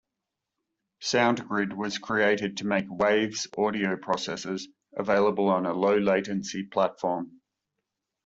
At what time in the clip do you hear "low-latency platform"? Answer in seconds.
5.75-7.39